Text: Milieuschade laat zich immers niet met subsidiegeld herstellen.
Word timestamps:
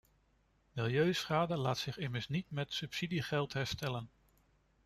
Milieuschade 0.71 1.55
laat 1.57 1.77
zich 1.77 1.97
immers 1.97 2.27
niet 2.27 2.51
met 2.51 2.73
subsidiegeld 2.73 3.53
herstellen. 3.53 4.09